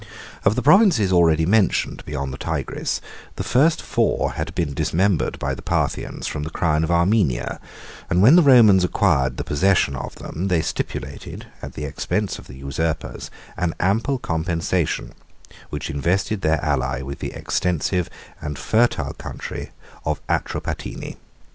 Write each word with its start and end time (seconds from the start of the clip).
Of 0.43 0.55
the 0.55 0.63
provinces 0.63 1.11
already 1.11 1.45
mentioned 1.45 2.03
beyond 2.07 2.33
the 2.33 2.37
Tigris, 2.39 3.01
the 3.35 3.43
four 3.43 3.69
first 4.29 4.35
had 4.37 4.55
been 4.55 4.73
dismembered 4.73 5.37
by 5.37 5.53
the 5.53 5.61
Parthians 5.61 6.25
from 6.25 6.41
the 6.41 6.49
crown 6.49 6.83
of 6.83 6.89
Armenia; 6.89 7.59
81 8.05 8.05
and 8.09 8.21
when 8.23 8.35
the 8.35 8.41
Romans 8.41 8.83
acquired 8.83 9.37
the 9.37 9.43
possession 9.43 9.95
of 9.95 10.15
them, 10.15 10.47
they 10.47 10.63
stipulated, 10.63 11.45
at 11.61 11.73
the 11.73 11.85
expense 11.85 12.39
of 12.39 12.47
the 12.47 12.55
usurpers, 12.55 13.29
an 13.55 13.75
ample 13.79 14.17
compensation, 14.17 15.13
which 15.69 15.91
invested 15.91 16.41
their 16.41 16.59
ally 16.65 17.03
with 17.03 17.19
the 17.19 17.33
extensive 17.33 18.09
and 18.41 18.57
fertile 18.57 19.13
country 19.13 19.69
of 20.03 20.19
Atropatene. 20.27 21.17